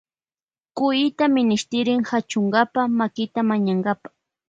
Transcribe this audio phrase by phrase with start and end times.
[0.77, 4.09] Cuyta minishtirin Kachunpa makita mañankapa.